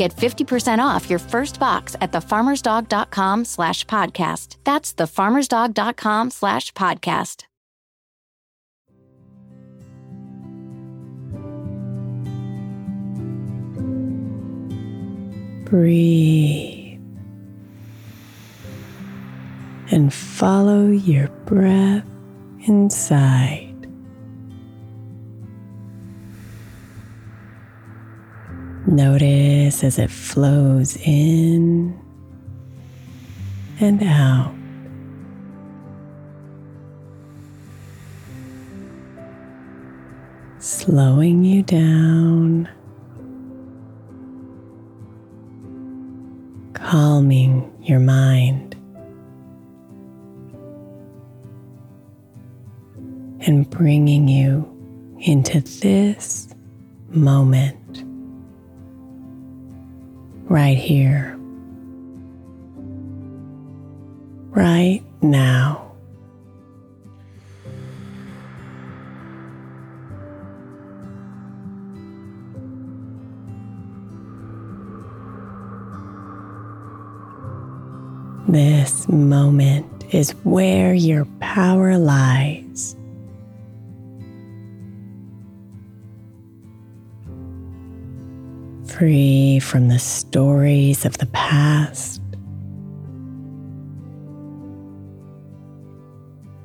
Get 0.00 0.16
50% 0.16 0.78
off 0.78 1.10
your 1.10 1.18
first 1.18 1.60
box 1.60 1.94
at 2.00 2.10
thefarmersdog.com 2.10 3.44
slash 3.44 3.84
podcast. 3.84 4.56
That's 4.64 4.94
thefarmersdog.com 4.94 6.30
slash 6.30 6.72
podcast. 6.72 7.44
Breathe 15.66 16.98
and 19.90 20.14
follow 20.14 20.86
your 20.86 21.28
breath 21.44 22.06
inside. 22.66 23.69
Notice 28.90 29.84
as 29.84 30.00
it 30.00 30.10
flows 30.10 30.96
in 30.96 31.96
and 33.78 34.02
out. 34.02 34.52
Slowing 40.58 41.44
you 41.44 41.62
down, 41.62 42.68
calming 46.74 47.72
your 47.82 48.00
mind, 48.00 48.74
and 53.46 53.70
bringing 53.70 54.26
you 54.26 54.68
into 55.20 55.60
this 55.60 56.48
moment 57.10 58.09
right 60.50 60.76
here, 60.76 61.38
right 64.50 65.00
now. 65.22 65.86
This 78.48 79.08
moment 79.08 79.86
is 80.12 80.32
where 80.42 80.92
your 80.92 81.26
power 81.38 81.96
lies. 81.96 82.96
Free 89.00 89.60
from 89.60 89.88
the 89.88 89.98
stories 89.98 91.06
of 91.06 91.16
the 91.16 91.24
past. 91.24 92.20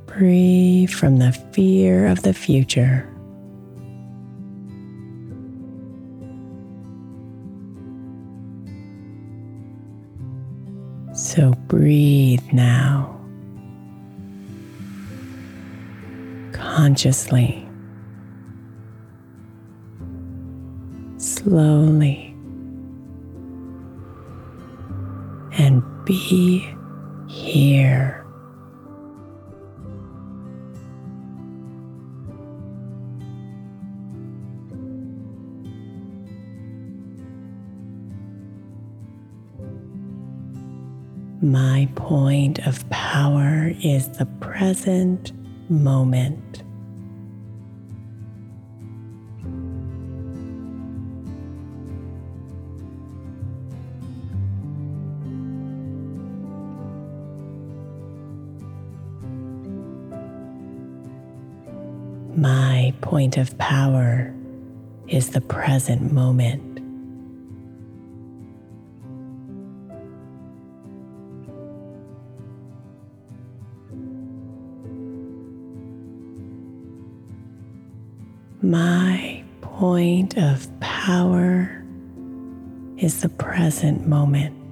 Free 0.09 0.85
from 0.85 1.19
the 1.19 1.31
fear 1.53 2.07
of 2.07 2.23
the 2.23 2.33
future. 2.33 3.09
So 11.13 11.53
breathe 11.69 12.43
now. 12.51 13.17
Consciously, 16.51 17.64
slowly, 21.45 22.35
and 25.59 25.83
be 26.05 26.67
here. 27.27 28.25
My 41.43 41.87
point 41.93 42.65
of 42.65 42.89
power 42.89 43.71
is 43.83 44.09
the 44.17 44.25
present 44.41 45.31
moment. 45.69 46.64
My 62.35 62.93
point 62.99 63.37
of 63.37 63.57
power 63.57 64.35
is 65.07 65.29
the 65.29 65.39
present 65.39 66.11
moment. 66.11 66.81
My 78.61 79.41
point 79.61 80.37
of 80.37 80.67
power 80.81 81.85
is 82.97 83.21
the 83.21 83.29
present 83.29 84.07
moment. 84.07 84.64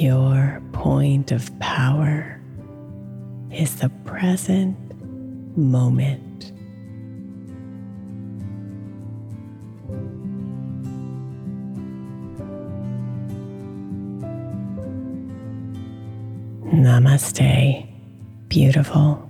Your 0.00 0.62
point 0.72 1.30
of 1.30 1.50
power 1.58 2.40
is 3.52 3.76
the 3.80 3.90
present 4.06 4.74
moment. 5.58 6.52
Namaste, 16.72 17.86
beautiful. 18.48 19.29